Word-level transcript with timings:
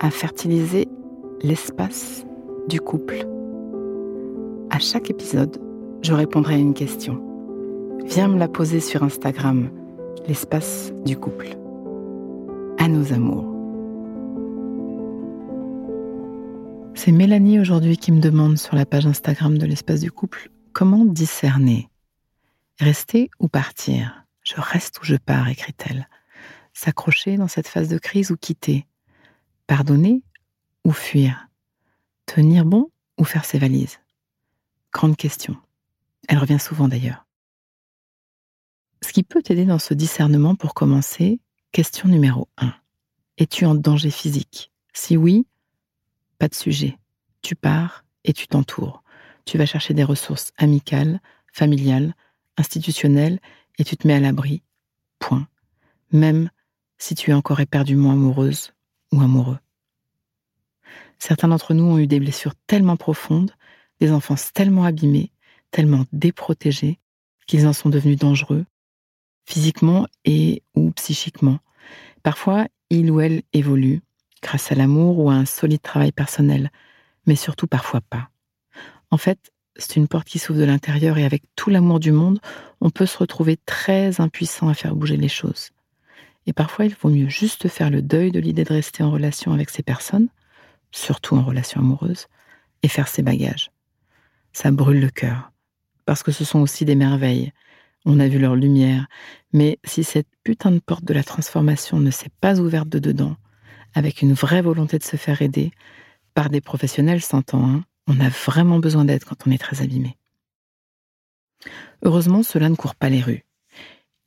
à 0.00 0.10
fertiliser 0.10 0.88
l'espace 1.42 2.24
du 2.68 2.80
couple. 2.80 3.26
À 4.70 4.78
chaque 4.78 5.10
épisode, 5.10 5.60
je 6.02 6.12
répondrai 6.12 6.54
à 6.54 6.58
une 6.58 6.74
question. 6.74 7.22
Viens 8.04 8.28
me 8.28 8.38
la 8.38 8.48
poser 8.48 8.80
sur 8.80 9.02
Instagram, 9.02 9.70
l'espace 10.26 10.92
du 11.04 11.16
couple. 11.16 11.48
À 12.78 12.88
nos 12.88 13.12
amours. 13.12 13.54
C'est 16.94 17.12
Mélanie 17.12 17.60
aujourd'hui 17.60 17.96
qui 17.96 18.12
me 18.12 18.20
demande 18.20 18.56
sur 18.56 18.76
la 18.76 18.86
page 18.86 19.06
Instagram 19.06 19.58
de 19.58 19.66
l'espace 19.66 20.00
du 20.00 20.10
couple 20.10 20.50
comment 20.72 21.04
discerner? 21.04 21.88
Rester 22.80 23.30
ou 23.40 23.48
partir? 23.48 24.24
Je 24.42 24.54
reste 24.56 25.00
ou 25.00 25.04
je 25.04 25.16
pars, 25.16 25.48
écrit-elle 25.48 26.08
s'accrocher 26.78 27.36
dans 27.36 27.48
cette 27.48 27.66
phase 27.66 27.88
de 27.88 27.98
crise 27.98 28.30
ou 28.30 28.36
quitter, 28.36 28.86
pardonner 29.68 30.24
ou 30.84 30.90
fuir, 30.90 31.46
tenir 32.26 32.64
bon 32.64 32.90
ou 33.18 33.24
faire 33.24 33.44
ses 33.44 33.58
valises? 33.58 34.00
Grande 34.92 35.16
question. 35.16 35.56
Elle 36.26 36.38
revient 36.38 36.58
souvent 36.58 36.88
d'ailleurs. 36.88 37.26
Ce 39.02 39.12
qui 39.12 39.22
peut 39.22 39.42
t'aider 39.42 39.66
dans 39.66 39.78
ce 39.78 39.94
discernement 39.94 40.56
pour 40.56 40.74
commencer, 40.74 41.40
question 41.70 42.08
numéro 42.08 42.48
1. 42.56 42.74
Es-tu 43.36 43.66
en 43.66 43.76
danger 43.76 44.10
physique? 44.10 44.72
Si 44.92 45.16
oui, 45.16 45.46
pas 46.38 46.48
de 46.48 46.54
sujet. 46.54 46.98
Tu 47.42 47.54
pars 47.54 48.04
et 48.24 48.32
tu 48.32 48.48
t'entoures. 48.48 49.04
Tu 49.44 49.58
vas 49.58 49.66
chercher 49.66 49.94
des 49.94 50.02
ressources 50.02 50.52
amicales, 50.56 51.20
familiales, 51.52 52.14
institutionnelles 52.56 53.38
et 53.78 53.84
tu 53.84 53.96
te 53.96 54.08
mets 54.08 54.14
à 54.14 54.20
l'abri. 54.20 54.62
Point. 55.18 55.46
Même 56.10 56.50
si 56.96 57.14
tu 57.14 57.30
es 57.30 57.34
encore 57.34 57.60
éperdument 57.60 58.12
amoureuse 58.12 58.72
ou 59.12 59.20
amoureux. 59.20 59.58
Certains 61.18 61.48
d'entre 61.48 61.74
nous 61.74 61.84
ont 61.84 61.98
eu 61.98 62.06
des 62.06 62.20
blessures 62.20 62.54
tellement 62.66 62.96
profondes, 62.96 63.52
des 64.00 64.12
enfances 64.12 64.52
tellement 64.52 64.84
abîmées, 64.84 65.32
tellement 65.70 66.04
déprotégées, 66.12 66.98
qu'ils 67.46 67.66
en 67.66 67.72
sont 67.72 67.88
devenus 67.88 68.18
dangereux, 68.18 68.64
physiquement 69.44 70.06
et 70.24 70.62
ou 70.74 70.90
psychiquement. 70.92 71.58
Parfois, 72.22 72.68
il 72.90 73.10
ou 73.10 73.20
elle 73.20 73.42
évolue 73.52 74.00
grâce 74.42 74.70
à 74.70 74.74
l'amour 74.74 75.18
ou 75.18 75.30
à 75.30 75.34
un 75.34 75.46
solide 75.46 75.82
travail 75.82 76.12
personnel, 76.12 76.70
mais 77.26 77.36
surtout 77.36 77.66
parfois 77.66 78.00
pas. 78.00 78.28
En 79.10 79.16
fait, 79.16 79.50
c'est 79.76 79.96
une 79.96 80.08
porte 80.08 80.28
qui 80.28 80.38
s'ouvre 80.38 80.58
de 80.58 80.64
l'intérieur 80.64 81.18
et 81.18 81.24
avec 81.24 81.42
tout 81.56 81.70
l'amour 81.70 82.00
du 82.00 82.12
monde, 82.12 82.40
on 82.80 82.90
peut 82.90 83.06
se 83.06 83.18
retrouver 83.18 83.56
très 83.56 84.20
impuissant 84.20 84.68
à 84.68 84.74
faire 84.74 84.94
bouger 84.94 85.16
les 85.16 85.28
choses. 85.28 85.70
Et 86.48 86.54
parfois, 86.54 86.86
il 86.86 86.94
vaut 86.94 87.10
mieux 87.10 87.28
juste 87.28 87.68
faire 87.68 87.90
le 87.90 88.00
deuil 88.00 88.32
de 88.32 88.40
l'idée 88.40 88.64
de 88.64 88.72
rester 88.72 89.02
en 89.02 89.10
relation 89.10 89.52
avec 89.52 89.68
ces 89.68 89.82
personnes, 89.82 90.28
surtout 90.92 91.36
en 91.36 91.42
relation 91.42 91.82
amoureuse, 91.82 92.26
et 92.82 92.88
faire 92.88 93.06
ses 93.06 93.20
bagages. 93.20 93.70
Ça 94.54 94.70
brûle 94.70 94.98
le 94.98 95.10
cœur, 95.10 95.52
parce 96.06 96.22
que 96.22 96.32
ce 96.32 96.46
sont 96.46 96.60
aussi 96.60 96.86
des 96.86 96.94
merveilles. 96.94 97.52
On 98.06 98.18
a 98.18 98.28
vu 98.28 98.38
leur 98.38 98.56
lumière, 98.56 99.08
mais 99.52 99.78
si 99.84 100.02
cette 100.04 100.26
putain 100.42 100.70
de 100.70 100.78
porte 100.78 101.04
de 101.04 101.12
la 101.12 101.22
transformation 101.22 102.00
ne 102.00 102.10
s'est 102.10 102.32
pas 102.40 102.60
ouverte 102.60 102.88
de 102.88 102.98
dedans, 102.98 103.36
avec 103.92 104.22
une 104.22 104.32
vraie 104.32 104.62
volonté 104.62 104.96
de 104.98 105.04
se 105.04 105.16
faire 105.16 105.42
aider, 105.42 105.70
par 106.32 106.48
des 106.48 106.62
professionnels 106.62 107.20
s'entend, 107.20 107.68
hein, 107.68 107.84
on 108.06 108.20
a 108.20 108.30
vraiment 108.30 108.78
besoin 108.78 109.04
d'aide 109.04 109.24
quand 109.24 109.46
on 109.46 109.50
est 109.50 109.58
très 109.58 109.82
abîmé. 109.82 110.16
Heureusement, 112.02 112.42
cela 112.42 112.70
ne 112.70 112.74
court 112.74 112.94
pas 112.94 113.10
les 113.10 113.20
rues. 113.20 113.44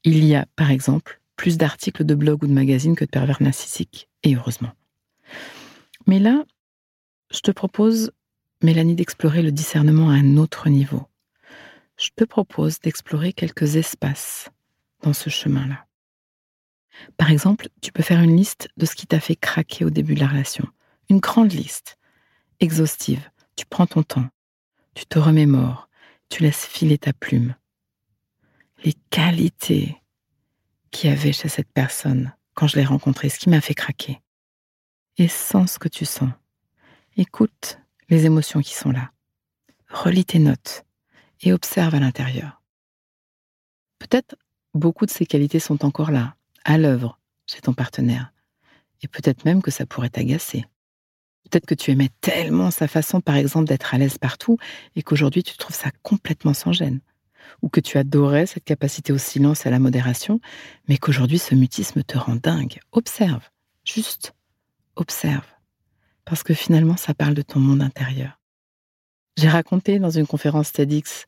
Il 0.03 0.24
y 0.24 0.36
a, 0.36 0.46
par 0.56 0.70
exemple, 0.70 1.21
plus 1.41 1.57
d'articles 1.57 2.03
de 2.03 2.13
blog 2.13 2.44
ou 2.44 2.47
de 2.47 2.53
magazines 2.53 2.96
que 2.96 3.03
de 3.03 3.09
pervers 3.09 3.41
narcissiques, 3.41 4.07
et 4.22 4.35
heureusement. 4.35 4.74
Mais 6.06 6.19
là, 6.19 6.46
je 7.31 7.40
te 7.40 7.50
propose, 7.50 8.12
Mélanie, 8.62 8.94
d'explorer 8.94 9.41
le 9.41 9.52
discernement 9.52 10.12
à 10.12 10.13
un 10.13 10.38
autre 10.38 10.69
niveau. 10.69 11.07
Je 11.97 12.09
te 12.16 12.25
propose 12.25 12.79
d'explorer 12.79 13.34
quelques 13.34 13.75
espaces 13.75 14.52
dans 15.02 15.13
ce 15.13 15.31
chemin-là. 15.31 15.88
Par 17.18 17.31
exemple, 17.31 17.69
tu 17.81 17.91
peux 17.91 18.03
faire 18.03 18.22
une 18.22 18.38
liste 18.38 18.69
de 18.78 18.85
ce 18.85 18.94
qui 18.94 19.08
t'a 19.08 19.19
fait 19.19 19.35
craquer 19.35 19.84
au 19.84 19.90
début 19.90 20.13
de 20.13 20.19
la 20.19 20.28
relation. 20.28 20.68
Une 21.09 21.22
grande 21.22 21.53
liste, 21.53 21.97
exhaustive. 22.59 23.31
Tu 23.56 23.66
prends 23.66 23.88
ton 23.88 24.03
temps, 24.03 24.29
tu 24.94 25.08
te 25.08 25.18
remémores, 25.18 25.90
tu 26.29 26.44
laisses 26.44 26.68
filer 26.68 27.00
ta 27.00 27.13
plume. 27.13 27.56
Les 28.84 28.94
qualités 29.09 30.01
qu'il 30.91 31.09
y 31.09 31.13
avait 31.13 31.34
chez 31.34 31.50
cette 31.50 31.72
personne 31.72 32.34
quand 32.53 32.68
je 32.68 32.75
l'ai 32.75 32.85
rencontrée, 32.85 33.29
ce 33.29 33.40
qui 33.40 33.50
m'a 33.50 33.62
fait 33.62 33.74
craquer. 33.74 34.22
Et 35.18 35.28
sens 35.28 35.74
ce 35.74 35.79
que 35.79 35.88
tu 35.88 36.06
sens. 36.06 36.29
Écoute 37.18 37.79
les 38.09 38.25
émotions 38.25 38.62
qui 38.62 38.74
sont 38.74 38.91
là. 38.91 39.12
Relis 39.90 40.25
tes 40.25 40.40
notes 40.40 40.84
et 41.41 41.53
observe 41.53 41.96
à 41.96 42.00
l'intérieur. 42.00 42.62
Peut-être 44.00 44.35
beaucoup 44.74 45.06
de 45.06 45.12
ces 45.12 45.25
qualités 45.25 45.59
sont 45.59 45.85
encore 45.85 46.12
là, 46.12 46.35
à 46.63 46.78
l'œuvre, 46.78 47.19
chez 47.47 47.62
ton 47.62 47.73
partenaire. 47.73 48.34
Et 49.02 49.08
peut-être 49.08 49.46
même 49.46 49.62
que 49.62 49.72
ça 49.72 49.85
pourrait 49.85 50.09
t'agacer. 50.09 50.66
Peut-être 51.44 51.66
que 51.66 51.75
tu 51.75 51.91
aimais 51.91 52.09
tellement 52.22 52.72
sa 52.72 52.88
façon, 52.88 53.22
par 53.22 53.35
exemple, 53.35 53.68
d'être 53.68 53.94
à 53.94 53.97
l'aise 53.97 54.18
partout, 54.18 54.58
et 54.96 55.03
qu'aujourd'hui 55.03 55.44
tu 55.44 55.58
trouves 55.58 55.75
ça 55.75 55.91
complètement 56.03 56.53
sans 56.53 56.72
gêne 56.72 57.00
ou 57.62 57.70
que 57.70 57.80
tu 57.80 57.98
adorais 57.98 58.46
cette 58.46 58.64
capacité 58.64 59.14
au 59.14 59.18
silence 59.18 59.66
et 59.66 59.70
à 59.70 59.72
la 59.72 59.80
modération, 59.80 60.40
mais 60.88 60.98
qu'aujourd'hui 60.98 61.40
ce 61.40 61.56
mutisme 61.56 62.04
te 62.04 62.18
rend 62.18 62.36
dingue. 62.36 62.80
Observe, 62.92 63.50
juste 63.86 64.34
observe, 64.96 65.46
parce 66.26 66.44
que 66.44 66.54
finalement 66.54 66.98
ça 66.98 67.14
parle 67.14 67.34
de 67.34 67.42
ton 67.42 67.60
monde 67.60 67.82
intérieur. 67.82 68.40
J'ai 69.38 69.50
raconté 69.50 70.00
dans 70.00 70.10
une 70.10 70.28
conférence 70.28 70.72
TEDx, 70.72 71.26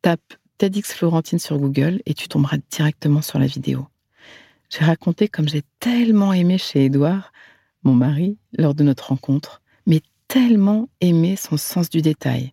tape 0.00 0.34
TEDx 0.58 0.94
Florentine 0.94 1.38
sur 1.38 1.58
Google 1.58 2.00
et 2.06 2.14
tu 2.14 2.28
tomberas 2.28 2.56
directement 2.70 3.22
sur 3.22 3.38
la 3.38 3.46
vidéo. 3.46 3.88
J'ai 4.70 4.84
raconté 4.84 5.28
comme 5.28 5.48
j'ai 5.48 5.62
tellement 5.80 6.32
aimé 6.32 6.56
chez 6.56 6.86
Édouard, 6.86 7.32
mon 7.82 7.94
mari, 7.94 8.38
lors 8.56 8.74
de 8.74 8.82
notre 8.82 9.08
rencontre, 9.08 9.60
mais 9.86 10.00
tellement 10.28 10.88
aimé 11.00 11.36
son 11.36 11.56
sens 11.56 11.90
du 11.90 12.00
détail. 12.00 12.52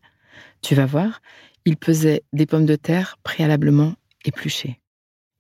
Tu 0.62 0.76
vas 0.76 0.86
voir, 0.86 1.22
il 1.70 1.78
pesait 1.78 2.24
des 2.34 2.48
pommes 2.48 2.66
de 2.66 2.76
terre 2.76 3.18
préalablement 3.22 3.94
épluchées. 4.26 4.82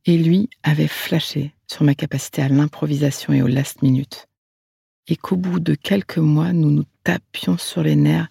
Et 0.06 0.16
lui 0.16 0.48
avait 0.62 0.88
flashé 0.88 1.56
sur 1.66 1.84
ma 1.84 1.96
capacité 1.96 2.44
à 2.44 2.50
l'improvisation 2.50 3.34
et 3.34 3.42
au 3.42 3.48
last 3.48 3.81
minute. 3.81 4.28
Et 5.08 5.16
qu'au 5.16 5.38
bout 5.38 5.60
de 5.60 5.74
quelques 5.74 6.20
mois, 6.20 6.54
nous 6.54 6.70
nous 6.70 6.86
tapions 7.04 7.58
sur 7.58 7.81
les 7.81 7.96
nerfs 7.96 8.30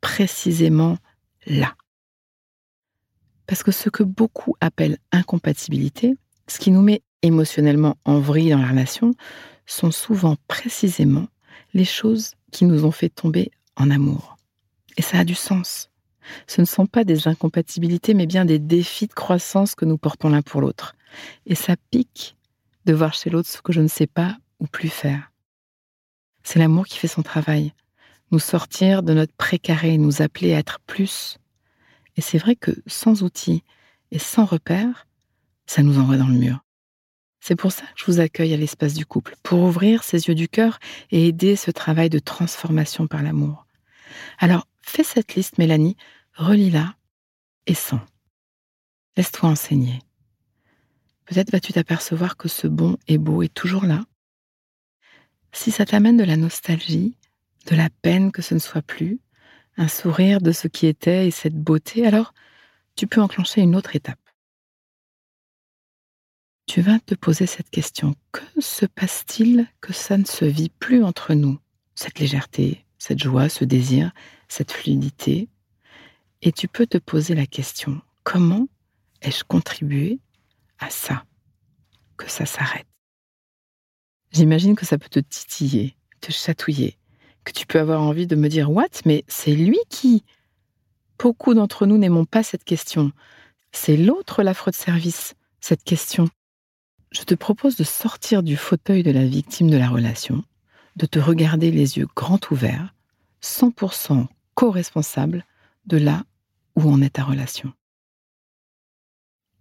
précisément 0.00 0.98
là. 1.44 1.74
Parce 3.48 3.64
que 3.64 3.72
ce 3.72 3.90
que 3.90 4.04
beaucoup 4.04 4.54
appellent 4.60 4.98
incompatibilité, 5.10 6.14
ce 6.46 6.60
qui 6.60 6.70
nous 6.70 6.82
met 6.82 7.02
émotionnellement 7.22 7.96
en 8.04 8.20
vrille 8.20 8.50
dans 8.50 8.58
la 8.58 8.68
relation, 8.68 9.14
sont 9.66 9.90
souvent 9.90 10.36
précisément 10.46 11.26
les 11.74 11.84
choses 11.84 12.34
qui 12.52 12.66
nous 12.66 12.84
ont 12.84 12.92
fait 12.92 13.08
tomber 13.08 13.50
en 13.74 13.90
amour. 13.90 14.36
Et 14.96 15.02
ça 15.02 15.18
a 15.18 15.24
du 15.24 15.34
sens. 15.34 15.91
Ce 16.46 16.60
ne 16.60 16.66
sont 16.66 16.86
pas 16.86 17.04
des 17.04 17.28
incompatibilités, 17.28 18.14
mais 18.14 18.26
bien 18.26 18.44
des 18.44 18.58
défis 18.58 19.06
de 19.06 19.12
croissance 19.12 19.74
que 19.74 19.84
nous 19.84 19.98
portons 19.98 20.28
l'un 20.28 20.42
pour 20.42 20.60
l'autre. 20.60 20.94
Et 21.46 21.54
ça 21.54 21.76
pique 21.90 22.36
de 22.86 22.92
voir 22.92 23.14
chez 23.14 23.30
l'autre 23.30 23.48
ce 23.48 23.62
que 23.62 23.72
je 23.72 23.80
ne 23.80 23.88
sais 23.88 24.06
pas 24.06 24.36
ou 24.60 24.66
plus 24.66 24.88
faire. 24.88 25.32
C'est 26.42 26.58
l'amour 26.58 26.86
qui 26.86 26.98
fait 26.98 27.08
son 27.08 27.22
travail. 27.22 27.72
nous 28.30 28.38
sortir 28.38 29.02
de 29.02 29.12
notre 29.12 29.34
précaré, 29.34 29.98
nous 29.98 30.22
appeler 30.22 30.54
à 30.54 30.58
être 30.58 30.80
plus. 30.86 31.38
Et 32.16 32.22
c'est 32.22 32.38
vrai 32.38 32.56
que 32.56 32.70
sans 32.86 33.22
outils 33.22 33.62
et 34.10 34.18
sans 34.18 34.46
repères, 34.46 35.06
ça 35.66 35.82
nous 35.82 35.98
envoie 35.98 36.16
dans 36.16 36.28
le 36.28 36.38
mur. 36.38 36.60
C'est 37.40 37.56
pour 37.56 37.72
ça 37.72 37.82
que 37.82 37.88
je 37.96 38.04
vous 38.06 38.20
accueille 38.20 38.54
à 38.54 38.56
l'espace 38.56 38.94
du 38.94 39.04
couple, 39.04 39.34
pour 39.42 39.60
ouvrir 39.60 40.04
ses 40.04 40.28
yeux 40.28 40.34
du 40.34 40.48
cœur 40.48 40.78
et 41.10 41.26
aider 41.26 41.56
ce 41.56 41.70
travail 41.70 42.08
de 42.08 42.20
transformation 42.20 43.06
par 43.06 43.22
l'amour. 43.22 43.66
Alors, 44.38 44.66
fais 44.82 45.04
cette 45.04 45.34
liste, 45.34 45.58
Mélanie, 45.58 45.96
relis-la 46.34 46.94
et 47.66 47.74
sens. 47.74 48.00
Laisse-toi 49.16 49.50
enseigner. 49.50 49.98
Peut-être 51.26 51.52
vas-tu 51.52 51.72
t'apercevoir 51.72 52.36
que 52.36 52.48
ce 52.48 52.66
bon 52.66 52.96
et 53.08 53.18
beau 53.18 53.42
est 53.42 53.54
toujours 53.54 53.84
là. 53.84 54.04
Si 55.52 55.70
ça 55.70 55.84
t'amène 55.84 56.16
de 56.16 56.24
la 56.24 56.36
nostalgie, 56.36 57.16
de 57.66 57.76
la 57.76 57.90
peine 57.90 58.32
que 58.32 58.42
ce 58.42 58.54
ne 58.54 58.58
soit 58.58 58.82
plus, 58.82 59.20
un 59.76 59.88
sourire 59.88 60.40
de 60.40 60.52
ce 60.52 60.68
qui 60.68 60.86
était 60.86 61.26
et 61.26 61.30
cette 61.30 61.56
beauté, 61.56 62.06
alors 62.06 62.34
tu 62.96 63.06
peux 63.06 63.20
enclencher 63.20 63.60
une 63.60 63.76
autre 63.76 63.94
étape 63.96 64.18
tu 66.72 66.80
vas 66.80 66.98
te 67.00 67.14
poser 67.14 67.44
cette 67.44 67.68
question. 67.68 68.14
Que 68.32 68.60
se 68.60 68.86
passe-t-il 68.86 69.66
que 69.82 69.92
ça 69.92 70.16
ne 70.16 70.24
se 70.24 70.46
vit 70.46 70.70
plus 70.70 71.04
entre 71.04 71.34
nous 71.34 71.58
Cette 71.94 72.18
légèreté, 72.18 72.86
cette 73.02 73.20
joie, 73.20 73.48
ce 73.48 73.64
désir, 73.64 74.12
cette 74.46 74.70
fluidité. 74.70 75.48
Et 76.40 76.52
tu 76.52 76.68
peux 76.68 76.86
te 76.86 76.98
poser 76.98 77.34
la 77.34 77.46
question, 77.46 78.00
comment 78.22 78.68
ai-je 79.22 79.42
contribué 79.42 80.20
à 80.78 80.88
ça 80.88 81.24
Que 82.16 82.30
ça 82.30 82.46
s'arrête? 82.46 82.86
J'imagine 84.30 84.76
que 84.76 84.86
ça 84.86 84.98
peut 84.98 85.08
te 85.08 85.18
titiller, 85.18 85.96
te 86.20 86.30
chatouiller, 86.30 86.96
que 87.42 87.50
tu 87.50 87.66
peux 87.66 87.80
avoir 87.80 88.02
envie 88.02 88.28
de 88.28 88.36
me 88.36 88.48
dire 88.48 88.70
What? 88.70 89.02
Mais 89.04 89.24
c'est 89.26 89.56
lui 89.56 89.80
qui 89.88 90.22
Beaucoup 91.18 91.54
d'entre 91.54 91.86
nous 91.86 91.98
n'aimons 91.98 92.24
pas 92.24 92.44
cette 92.44 92.62
question. 92.62 93.10
C'est 93.72 93.96
l'autre 93.96 94.44
l'affreux 94.44 94.70
de 94.70 94.76
service, 94.76 95.34
cette 95.60 95.82
question 95.82 96.28
je 97.10 97.24
te 97.24 97.34
propose 97.34 97.76
de 97.76 97.84
sortir 97.84 98.42
du 98.42 98.56
fauteuil 98.56 99.02
de 99.02 99.10
la 99.10 99.26
victime 99.26 99.68
de 99.68 99.76
la 99.76 99.90
relation, 99.90 100.42
de 100.96 101.06
te 101.06 101.18
regarder 101.18 101.70
les 101.70 101.98
yeux 101.98 102.08
grands 102.14 102.40
ouverts, 102.50 102.94
100% 103.42 104.26
co-responsable 104.54 105.44
de 105.86 105.96
là 105.96 106.24
où 106.76 106.90
en 106.90 107.00
est 107.02 107.10
ta 107.10 107.24
relation. 107.24 107.72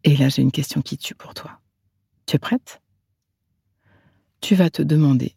Et 0.04 0.16
là, 0.18 0.30
j'ai 0.30 0.42
une 0.42 0.52
question 0.52 0.82
qui 0.82 0.98
tue 0.98 1.16
pour 1.16 1.34
toi. 1.34 1.60
Tu 2.26 2.36
es 2.36 2.40
prête? 2.40 2.82
Tu 4.42 4.56
vas 4.56 4.70
te 4.70 4.82
demander, 4.82 5.36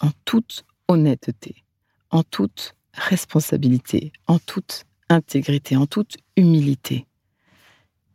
en 0.00 0.10
toute 0.24 0.64
honnêteté, 0.88 1.64
en 2.10 2.22
toute 2.22 2.76
responsabilité, 2.92 4.12
en 4.26 4.38
toute 4.38 4.84
intégrité, 5.08 5.76
en 5.76 5.86
toute 5.86 6.16
humilité, 6.36 7.06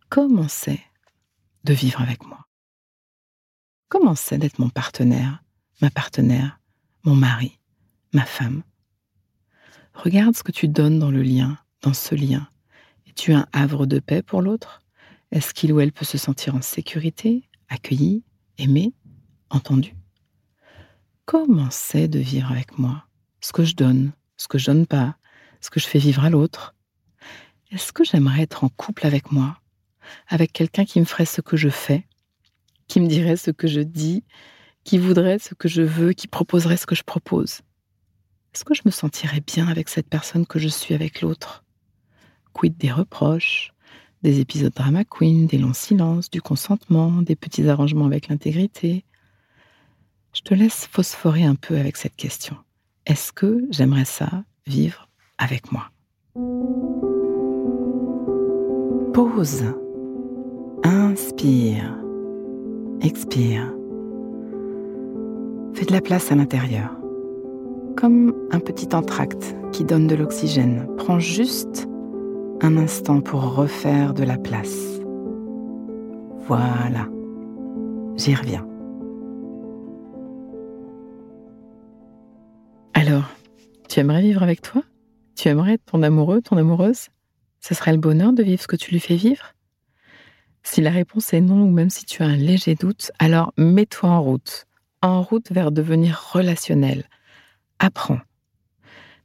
comment 0.10 0.48
c'est 0.48 0.82
de 1.66 1.74
vivre 1.74 2.02
avec 2.02 2.26
moi? 2.26 2.48
Comment 3.90 4.16
c'est 4.16 4.38
d'être 4.38 4.60
mon 4.60 4.70
partenaire, 4.70 5.44
ma 5.82 5.90
partenaire, 5.90 6.59
mon 7.04 7.16
mari, 7.16 7.60
ma 8.14 8.26
femme. 8.26 8.64
Regarde 9.94 10.36
ce 10.36 10.44
que 10.44 10.52
tu 10.52 10.68
donnes 10.68 11.00
dans 11.00 11.12
le 11.12 11.22
lien, 11.22 11.58
dans 11.82 11.94
ce 11.94 12.16
lien. 12.16 12.48
Es-tu 13.08 13.34
un 13.34 13.48
havre 13.52 13.86
de 13.86 14.00
paix 14.00 14.22
pour 14.22 14.42
l'autre? 14.42 14.82
Est-ce 15.32 15.54
qu'il 15.54 15.74
ou 15.74 15.80
elle 15.80 15.92
peut 15.92 16.06
se 16.06 16.18
sentir 16.18 16.56
en 16.56 16.62
sécurité, 16.62 17.50
accueilli, 17.68 18.24
aimé, 18.58 18.94
entendu 19.50 19.96
Comment 21.26 21.70
c'est 21.70 22.08
de 22.08 22.20
vivre 22.20 22.52
avec 22.52 22.78
moi? 22.78 23.06
Ce 23.42 23.52
que 23.52 23.64
je 23.64 23.76
donne, 23.76 24.14
ce 24.38 24.48
que 24.48 24.58
je 24.58 24.66
donne 24.66 24.88
pas, 24.88 25.16
ce 25.62 25.70
que 25.70 25.80
je 25.80 25.88
fais 25.88 26.00
vivre 26.00 26.24
à 26.24 26.30
l'autre. 26.30 26.76
Est-ce 27.72 27.92
que 27.92 28.04
j'aimerais 28.04 28.42
être 28.42 28.64
en 28.64 28.70
couple 28.70 29.06
avec 29.06 29.32
moi? 29.32 29.60
Avec 30.28 30.52
quelqu'un 30.54 30.86
qui 30.86 31.00
me 31.00 31.06
ferait 31.06 31.26
ce 31.26 31.42
que 31.42 31.56
je 31.56 31.70
fais 31.70 32.08
qui 32.90 33.00
me 33.00 33.08
dirait 33.08 33.38
ce 33.38 33.52
que 33.52 33.68
je 33.68 33.80
dis, 33.80 34.26
qui 34.84 34.98
voudrait 34.98 35.40
ce 35.40 35.54
que 35.54 35.68
je 35.68 35.82
veux, 35.82 36.14
qui 36.14 36.28
proposerait 36.28 36.78
ce 36.78 36.86
que 36.86 36.96
je 36.96 37.04
propose. 37.04 37.62
Est-ce 38.54 38.66
que 38.66 38.74
je 38.74 38.82
me 38.86 38.92
sentirais 38.92 39.42
bien 39.46 39.68
avec 39.68 39.90
cette 39.90 40.10
personne 40.10 40.46
que 40.46 40.60
je 40.60 40.68
suis 40.68 40.94
avec 40.94 41.22
l'autre? 41.22 41.64
Quid 42.54 42.78
des 42.78 42.92
reproches, 42.92 43.74
des 44.24 44.40
épisodes 44.40 44.74
drama 44.74 45.04
queen, 45.06 45.48
des 45.48 45.58
longs 45.58 45.74
silences, 45.74 46.30
du 46.30 46.42
consentement, 46.42 47.22
des 47.22 47.36
petits 47.36 47.68
arrangements 47.68 48.06
avec 48.06 48.28
l'intégrité? 48.28 49.06
Je 50.34 50.42
te 50.42 50.54
laisse 50.54 50.88
phosphorer 50.88 51.44
un 51.44 51.56
peu 51.56 51.78
avec 51.78 51.98
cette 51.98 52.16
question. 52.16 52.58
Est-ce 53.06 53.32
que 53.32 53.66
j'aimerais 53.72 54.06
ça 54.06 54.44
vivre 54.68 55.10
avec 55.38 55.72
moi? 55.72 55.92
Pause. 59.14 59.74
Inspire. 60.84 61.98
Expire. 63.02 63.79
Fais 65.80 65.86
de 65.86 65.94
la 65.94 66.02
place 66.02 66.30
à 66.30 66.36
l'intérieur. 66.36 66.92
Comme 67.96 68.36
un 68.52 68.60
petit 68.60 68.94
entracte 68.94 69.56
qui 69.72 69.86
donne 69.86 70.08
de 70.08 70.16
l'oxygène. 70.16 70.86
Prends 70.98 71.20
juste 71.20 71.88
un 72.60 72.76
instant 72.76 73.22
pour 73.22 73.56
refaire 73.56 74.14
de 74.14 74.26
la 74.26 74.38
place. 74.38 75.00
Voilà. 76.48 77.08
J'y 78.18 78.36
reviens. 78.36 78.68
Alors, 82.94 83.30
tu 83.88 84.02
aimerais 84.02 84.22
vivre 84.22 84.44
avec 84.44 84.62
toi? 84.62 84.84
Tu 85.38 85.48
aimerais 85.48 85.78
ton 85.78 86.04
amoureux, 86.04 86.42
ton 86.42 86.58
amoureuse? 86.58 87.08
Ce 87.62 87.74
serait 87.74 87.94
le 87.94 88.00
bonheur 88.00 88.34
de 88.34 88.44
vivre 88.44 88.62
ce 88.62 88.68
que 88.68 88.76
tu 88.76 88.92
lui 88.92 89.00
fais 89.00 89.16
vivre? 89.16 89.54
Si 90.62 90.82
la 90.82 90.92
réponse 90.92 91.34
est 91.34 91.40
non 91.40 91.62
ou 91.62 91.72
même 91.72 91.90
si 91.90 92.04
tu 92.04 92.22
as 92.22 92.26
un 92.26 92.36
léger 92.36 92.76
doute, 92.76 93.14
alors 93.18 93.54
mets-toi 93.56 94.10
en 94.10 94.22
route, 94.22 94.66
en 95.02 95.22
route 95.22 95.52
vers 95.52 95.72
devenir 95.72 96.32
relationnel. 96.34 97.06
Apprends. 97.80 98.20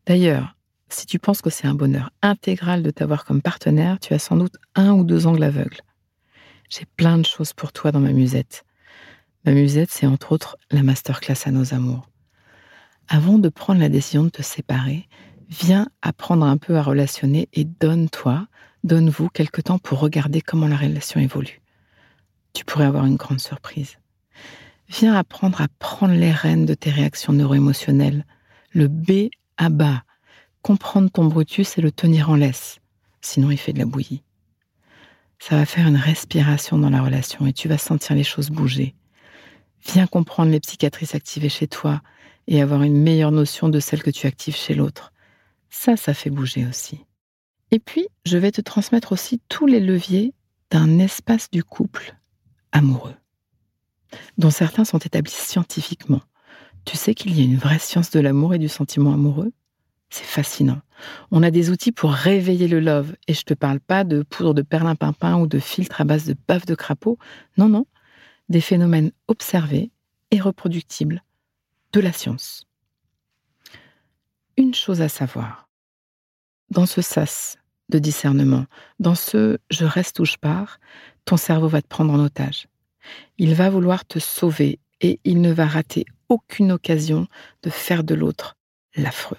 D'ailleurs, 0.07 0.55
si 0.89 1.07
tu 1.07 1.19
penses 1.19 1.43
que 1.43 1.51
c'est 1.51 1.67
un 1.67 1.75
bonheur 1.75 2.11
intégral 2.23 2.83
de 2.83 2.91
t'avoir 2.91 3.25
comme 3.25 3.43
partenaire, 3.43 3.99
tu 3.99 4.15
as 4.15 4.19
sans 4.19 4.37
doute 4.37 4.57
un 4.75 4.93
ou 4.93 5.05
deux 5.05 5.27
angles 5.27 5.43
aveugles. 5.43 5.81
J'ai 6.69 6.87
plein 6.97 7.19
de 7.19 7.27
choses 7.27 7.53
pour 7.53 7.73
toi 7.73 7.93
dans 7.93 8.01
ma 8.01 8.13
musette. 8.13 8.65
Ma 9.45 9.53
musette, 9.53 9.91
c'est 9.91 10.07
entre 10.07 10.33
autres 10.33 10.57
la 10.71 10.83
masterclass 10.83 11.47
à 11.47 11.51
nos 11.51 11.75
amours. 11.75 12.09
Avant 13.09 13.39
de 13.39 13.49
prendre 13.49 13.81
la 13.81 13.89
décision 13.89 14.25
de 14.25 14.31
te 14.31 14.43
séparer, 14.43 15.09
viens 15.49 15.89
apprendre 16.01 16.47
un 16.47 16.57
peu 16.57 16.77
à 16.77 16.83
relationner 16.83 17.49
et 17.53 17.65
donne-toi 17.65 18.47
Donne-vous 18.85 19.31
quelque 19.31 19.63
temps 19.63 19.79
pour 19.79 20.01
regarder 20.01 20.43
comment 20.43 20.69
la 20.69 20.77
relation 20.77 21.19
évolue. 21.19 21.63
Tu 22.53 22.67
pourrais 22.67 22.85
avoir 22.85 23.07
une 23.07 23.17
grande 23.17 23.41
surprise. 23.41 23.97
Viens 24.89 25.15
apprendre 25.15 25.61
à 25.61 25.69
prendre 25.79 26.15
les 26.15 26.33
rênes 26.33 26.67
de 26.67 26.75
tes 26.75 26.91
réactions 26.91 27.33
neuroémotionnelles. 27.33 28.25
Le 28.71 28.89
B 28.89 29.31
à 29.57 29.69
bas. 29.69 30.03
Comprendre 30.63 31.11
ton 31.11 31.25
Brutus 31.25 31.79
et 31.79 31.81
le 31.81 31.91
tenir 31.93 32.31
en 32.31 32.37
laisse. 32.37 32.79
Sinon, 33.21 33.51
il 33.51 33.59
fait 33.59 33.73
de 33.73 33.79
la 33.79 33.87
bouillie. 33.87 34.23
Ça 35.39 35.57
va 35.57 35.67
faire 35.67 35.87
une 35.87 35.97
respiration 35.97 36.79
dans 36.79 36.91
la 36.91 37.03
relation 37.03 37.47
et 37.47 37.53
tu 37.53 37.69
vas 37.69 37.79
sentir 37.79 38.17
les 38.17 38.25
choses 38.25 38.51
bouger. 38.51 38.95
Viens 39.93 40.07
comprendre 40.07 40.51
les 40.51 40.61
psychiatrices 40.61 41.15
activées 41.15 41.49
chez 41.49 41.69
toi 41.69 42.01
et 42.47 42.63
avoir 42.63 42.83
une 42.83 42.97
meilleure 42.97 43.33
notion 43.33 43.69
de 43.69 43.81
celles 43.81 44.03
que 44.03 44.11
tu 44.11 44.27
actives 44.27 44.57
chez 44.57 44.75
l'autre. 44.75 45.13
Ça, 45.71 45.97
ça 45.97 46.15
fait 46.15 46.31
bouger 46.31 46.67
aussi. 46.67 47.05
Et 47.71 47.79
puis, 47.79 48.07
je 48.25 48.39
vais 48.39 48.53
te 48.53 48.61
transmettre 48.61 49.13
aussi 49.13 49.41
tous 49.49 49.67
les 49.67 49.81
leviers 49.81 50.33
d'un 50.71 50.99
espace 50.99 51.51
du 51.51 51.65
couple 51.65 52.15
amoureux, 52.73 53.15
dont 54.39 54.51
certains 54.51 54.85
sont 54.85 54.99
établis 54.99 55.33
scientifiquement. 55.33 56.23
Tu 56.85 56.97
sais 56.97 57.15
qu'il 57.15 57.37
y 57.39 57.41
a 57.41 57.45
une 57.45 57.57
vraie 57.57 57.79
science 57.79 58.11
de 58.11 58.21
l'amour 58.21 58.55
et 58.55 58.59
du 58.59 58.69
sentiment 58.69 59.15
amoureux? 59.15 59.53
C'est 60.11 60.25
fascinant. 60.25 60.81
On 61.31 61.43
a 61.43 61.51
des 61.51 61.71
outils 61.71 61.93
pour 61.93 62.13
réveiller 62.13 62.69
le 62.69 62.79
love, 62.79 63.17
et 63.27 63.35
je 63.35 63.43
te 63.43 63.55
parle 63.55 63.81
pas 63.81 64.05
de 64.05 64.23
poudre 64.23 64.55
de 64.55 64.63
perlimpinpin 64.63 65.37
ou 65.37 65.47
de 65.47 65.59
filtre 65.59 66.01
à 66.01 66.05
base 66.05 66.27
de 66.27 66.37
bave 66.47 66.67
de 66.67 66.75
crapaud. 66.75 67.19
Non, 67.57 67.69
non, 67.69 67.87
des 68.49 68.61
phénomènes 68.61 69.11
observés 69.29 69.91
et 70.31 70.41
reproductibles 70.41 71.25
de 71.93 72.01
la 72.01 72.13
science. 72.13 72.67
Une 74.57 74.75
chose 74.75 75.01
à 75.01 75.09
savoir. 75.09 75.69
Dans 76.71 76.87
ce 76.87 77.03
sas 77.03 77.59
de 77.89 77.99
discernement. 77.99 78.67
Dans 78.99 79.15
ce 79.15 79.59
je 79.71 79.85
reste 79.85 80.19
où 80.21 80.25
je 80.25 80.37
pars, 80.37 80.79
ton 81.25 81.37
cerveau 81.37 81.69
va 81.69 81.83
te 81.83 81.89
prendre 81.89 82.13
en 82.13 82.21
otage. 82.21 82.69
Il 83.39 83.55
va 83.55 83.71
vouloir 83.71 84.05
te 84.05 84.19
sauver 84.19 84.79
et 85.01 85.21
il 85.25 85.41
ne 85.41 85.53
va 85.53 85.67
rater 85.67 86.07
aucune 86.29 86.73
occasion 86.73 87.27
de 87.63 87.71
faire 87.71 88.05
de 88.05 88.15
l'autre 88.15 88.57
l'affreux 88.97 89.39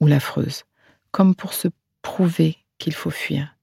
ou 0.00 0.06
l'affreuse, 0.06 0.64
comme 1.10 1.34
pour 1.34 1.52
se 1.52 1.68
prouver 2.02 2.56
qu'il 2.78 2.94
faut 2.94 3.10
fuir. 3.10 3.56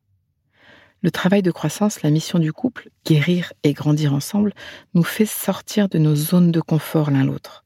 Le 1.02 1.12
travail 1.12 1.42
de 1.42 1.52
croissance, 1.52 2.02
la 2.02 2.10
mission 2.10 2.40
du 2.40 2.52
couple, 2.52 2.90
guérir 3.06 3.54
et 3.64 3.74
grandir 3.74 4.14
ensemble, 4.14 4.54
nous 4.94 5.04
fait 5.04 5.26
sortir 5.26 5.88
de 5.88 5.98
nos 5.98 6.16
zones 6.16 6.52
de 6.52 6.62
confort 6.62 7.12
l'un 7.12 7.24
l'autre. 7.24 7.64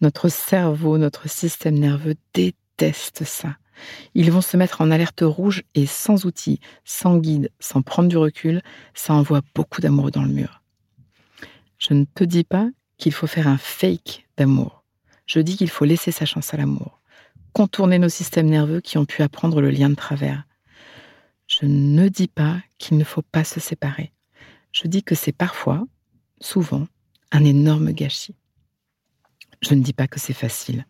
Notre 0.00 0.28
cerveau, 0.28 0.96
notre 0.96 1.28
système 1.28 1.78
nerveux 1.78 2.14
déteste 2.34 3.24
ça. 3.24 3.56
Ils 4.14 4.30
vont 4.30 4.40
se 4.40 4.56
mettre 4.56 4.80
en 4.80 4.90
alerte 4.90 5.22
rouge 5.22 5.64
et 5.74 5.86
sans 5.86 6.24
outils, 6.24 6.60
sans 6.84 7.18
guide, 7.18 7.50
sans 7.58 7.82
prendre 7.82 8.08
du 8.08 8.16
recul, 8.16 8.62
ça 8.94 9.14
envoie 9.14 9.42
beaucoup 9.54 9.80
d'amour 9.80 10.10
dans 10.10 10.22
le 10.22 10.28
mur. 10.28 10.61
Je 11.82 11.94
ne 11.94 12.04
te 12.04 12.22
dis 12.22 12.44
pas 12.44 12.70
qu'il 12.96 13.12
faut 13.12 13.26
faire 13.26 13.48
un 13.48 13.58
fake 13.58 14.28
d'amour. 14.36 14.84
Je 15.26 15.40
dis 15.40 15.56
qu'il 15.56 15.68
faut 15.68 15.84
laisser 15.84 16.12
sa 16.12 16.24
chance 16.24 16.54
à 16.54 16.56
l'amour, 16.56 17.00
contourner 17.52 17.98
nos 17.98 18.08
systèmes 18.08 18.48
nerveux 18.48 18.80
qui 18.80 18.98
ont 18.98 19.04
pu 19.04 19.22
apprendre 19.22 19.60
le 19.60 19.70
lien 19.70 19.90
de 19.90 19.96
travers. 19.96 20.44
Je 21.48 21.66
ne 21.66 22.06
dis 22.06 22.28
pas 22.28 22.58
qu'il 22.78 22.98
ne 22.98 23.04
faut 23.04 23.22
pas 23.22 23.42
se 23.42 23.58
séparer. 23.58 24.12
Je 24.70 24.86
dis 24.86 25.02
que 25.02 25.16
c'est 25.16 25.32
parfois, 25.32 25.84
souvent, 26.40 26.86
un 27.32 27.44
énorme 27.44 27.90
gâchis. 27.90 28.36
Je 29.60 29.74
ne 29.74 29.82
dis 29.82 29.92
pas 29.92 30.06
que 30.06 30.20
c'est 30.20 30.32
facile. 30.32 30.86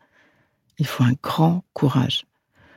Il 0.79 0.87
faut 0.87 1.05
un 1.05 1.15
grand 1.23 1.65
courage. 1.73 2.27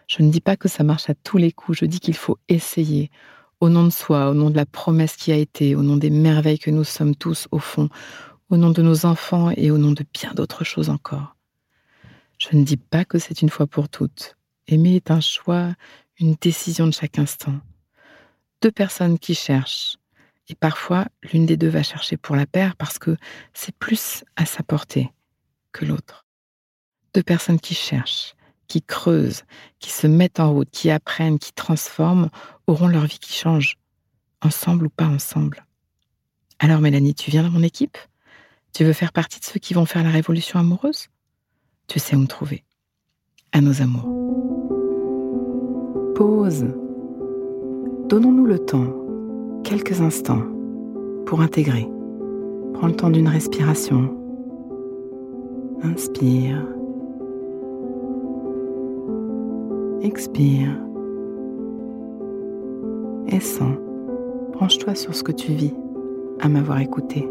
Je 0.07 0.23
ne 0.23 0.31
dis 0.31 0.41
pas 0.41 0.55
que 0.55 0.69
ça 0.69 0.85
marche 0.85 1.09
à 1.09 1.15
tous 1.15 1.37
les 1.37 1.51
coups, 1.51 1.79
je 1.79 1.85
dis 1.85 1.99
qu'il 1.99 2.15
faut 2.15 2.37
essayer, 2.47 3.11
au 3.59 3.69
nom 3.69 3.83
de 3.83 3.89
soi, 3.89 4.29
au 4.29 4.33
nom 4.33 4.49
de 4.49 4.55
la 4.55 4.65
promesse 4.65 5.15
qui 5.15 5.31
a 5.31 5.35
été, 5.35 5.75
au 5.75 5.83
nom 5.83 5.97
des 5.97 6.09
merveilles 6.09 6.59
que 6.59 6.71
nous 6.71 6.83
sommes 6.83 7.15
tous 7.15 7.47
au 7.51 7.59
fond, 7.59 7.89
au 8.49 8.57
nom 8.57 8.71
de 8.71 8.81
nos 8.81 9.05
enfants 9.05 9.51
et 9.55 9.71
au 9.71 9.77
nom 9.77 9.91
de 9.91 10.05
bien 10.13 10.33
d'autres 10.33 10.63
choses 10.63 10.89
encore. 10.89 11.35
Je 12.37 12.55
ne 12.55 12.63
dis 12.63 12.77
pas 12.77 13.05
que 13.05 13.17
c'est 13.17 13.41
une 13.41 13.49
fois 13.49 13.67
pour 13.67 13.89
toutes. 13.89 14.35
Aimer 14.67 14.95
est 14.95 15.11
un 15.11 15.21
choix, 15.21 15.73
une 16.19 16.35
décision 16.39 16.87
de 16.87 16.91
chaque 16.91 17.19
instant. 17.19 17.55
Deux 18.61 18.71
personnes 18.71 19.19
qui 19.19 19.35
cherchent, 19.35 19.97
et 20.47 20.55
parfois 20.55 21.07
l'une 21.23 21.45
des 21.45 21.57
deux 21.57 21.69
va 21.69 21.83
chercher 21.83 22.17
pour 22.17 22.35
la 22.35 22.45
paire 22.45 22.75
parce 22.75 22.99
que 22.99 23.17
c'est 23.53 23.75
plus 23.75 24.23
à 24.35 24.45
sa 24.45 24.63
portée 24.63 25.11
que 25.71 25.85
l'autre. 25.85 26.25
Deux 27.13 27.23
personnes 27.23 27.59
qui 27.59 27.73
cherchent, 27.73 28.35
qui 28.67 28.81
creusent, 28.81 29.43
qui 29.79 29.91
se 29.91 30.07
mettent 30.07 30.39
en 30.39 30.53
route, 30.53 30.69
qui 30.71 30.89
apprennent, 30.89 31.39
qui 31.39 31.53
transforment, 31.53 32.29
auront 32.67 32.87
leur 32.87 33.05
vie 33.05 33.19
qui 33.19 33.33
change, 33.33 33.77
ensemble 34.41 34.87
ou 34.87 34.89
pas 34.89 35.07
ensemble. 35.07 35.65
Alors 36.59 36.81
Mélanie, 36.81 37.15
tu 37.15 37.31
viens 37.31 37.43
dans 37.43 37.49
mon 37.49 37.63
équipe? 37.63 37.97
Tu 38.73 38.83
veux 38.83 38.93
faire 38.93 39.13
partie 39.13 39.39
de 39.39 39.45
ceux 39.45 39.59
qui 39.59 39.73
vont 39.73 39.85
faire 39.85 40.03
la 40.03 40.09
révolution 40.09 40.59
amoureuse? 40.59 41.07
Tu 41.87 41.99
sais 41.99 42.15
où 42.15 42.19
me 42.19 42.27
trouver. 42.27 42.63
À 43.51 43.61
nos 43.61 43.81
amours. 43.81 44.09
Pause. 46.15 46.65
Donnons-nous 48.09 48.45
le 48.45 48.59
temps, 48.59 48.93
quelques 49.63 50.01
instants, 50.01 50.43
pour 51.25 51.41
intégrer. 51.41 51.87
Prends 52.73 52.87
le 52.87 52.95
temps 52.95 53.09
d'une 53.09 53.27
respiration. 53.27 54.15
Inspire. 55.83 56.65
Expire. 60.05 60.69
Et 63.25 63.39
sens. 63.39 63.75
Branche-toi 64.53 64.93
sur 64.93 65.15
ce 65.15 65.23
que 65.23 65.31
tu 65.31 65.51
vis 65.51 65.73
à 66.41 66.47
m'avoir 66.47 66.79
écouté. 66.79 67.27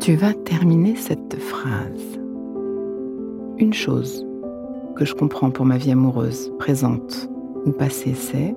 Tu 0.00 0.14
vas 0.14 0.32
terminer 0.32 0.96
cette 0.96 1.36
phrase. 1.38 2.18
Une 3.58 3.74
chose 3.74 4.26
que 4.96 5.04
je 5.04 5.14
comprends 5.14 5.50
pour 5.50 5.66
ma 5.66 5.76
vie 5.76 5.92
amoureuse, 5.92 6.50
présente 6.58 7.28
ou 7.66 7.72
passée, 7.72 8.14
c'est 8.14 8.54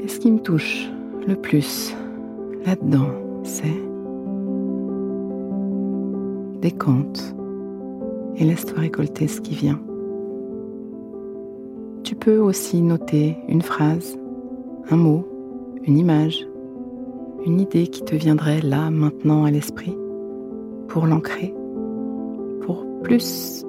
et 0.00 0.08
ce 0.08 0.18
qui 0.18 0.32
me 0.32 0.40
touche 0.40 0.90
le 1.24 1.36
plus 1.36 1.94
là-dedans, 2.66 3.10
c'est 3.44 3.80
décompte 6.60 7.37
et 8.38 8.44
laisse-toi 8.44 8.78
récolter 8.78 9.26
ce 9.26 9.40
qui 9.40 9.54
vient. 9.54 9.80
Tu 12.04 12.14
peux 12.14 12.38
aussi 12.38 12.80
noter 12.80 13.36
une 13.48 13.62
phrase, 13.62 14.18
un 14.90 14.96
mot, 14.96 15.26
une 15.84 15.98
image, 15.98 16.46
une 17.44 17.60
idée 17.60 17.88
qui 17.88 18.02
te 18.02 18.14
viendrait 18.14 18.60
là, 18.60 18.90
maintenant 18.90 19.44
à 19.44 19.50
l'esprit, 19.50 19.96
pour 20.86 21.06
l'ancrer, 21.06 21.54
pour 22.62 22.86
plus 23.02 23.64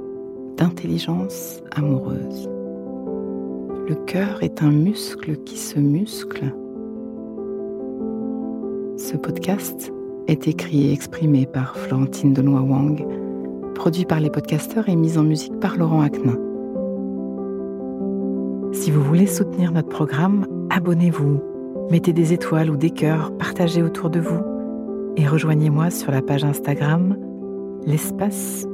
d'intelligence 0.57 1.61
amoureuse. 1.71 2.49
Le 3.87 3.95
cœur 4.05 4.43
est 4.43 4.61
un 4.61 4.71
muscle 4.71 5.37
qui 5.43 5.57
se 5.57 5.79
muscle. 5.79 6.53
Ce 8.97 9.17
podcast 9.17 9.91
est 10.27 10.47
écrit 10.47 10.87
et 10.87 10.93
exprimé 10.93 11.47
par 11.47 11.75
Florentine 11.75 12.33
Denois 12.33 12.61
Wang 12.61 13.03
produit 13.79 14.03
par 14.03 14.19
les 14.19 14.29
podcasteurs 14.29 14.89
et 14.89 14.95
mis 14.97 15.17
en 15.17 15.23
musique 15.23 15.57
par 15.61 15.77
Laurent 15.77 16.01
Aknin. 16.01 16.37
Si 18.73 18.91
vous 18.91 19.01
voulez 19.01 19.25
soutenir 19.25 19.71
notre 19.71 19.87
programme, 19.87 20.45
abonnez-vous, 20.69 21.41
mettez 21.89 22.11
des 22.11 22.33
étoiles 22.33 22.69
ou 22.69 22.75
des 22.75 22.89
cœurs, 22.89 23.31
partagez 23.37 23.81
autour 23.81 24.09
de 24.09 24.19
vous 24.19 24.41
et 25.15 25.25
rejoignez-moi 25.25 25.91
sur 25.91 26.11
la 26.11 26.21
page 26.21 26.43
Instagram 26.43 27.15
L'espace 27.85 28.67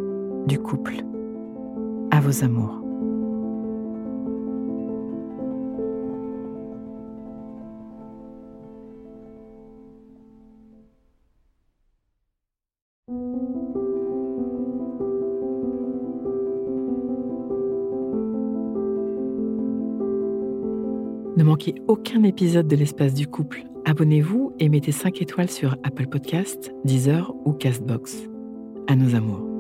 du 0.48 0.58
couple. 0.58 0.96
À 2.10 2.20
vos 2.20 2.44
amours. 2.44 2.85
Ne 21.38 21.44
manquez 21.44 21.75
aucun 21.88 22.24
épisode 22.24 22.68
de 22.68 22.75
l'espace 22.77 23.13
du 23.13 23.27
couple. 23.27 23.63
Abonnez-vous 23.84 24.54
et 24.60 24.70
mettez 24.70 24.94
5 24.94 25.22
étoiles 25.22 25.51
sur 25.51 25.75
Apple 25.84 26.08
Podcasts, 26.08 26.74
Deezer 26.86 27.34
ou 27.44 27.51
Castbox. 27.51 28.24
À 28.88 28.96
nos 28.96 29.15
amours. 29.15 29.55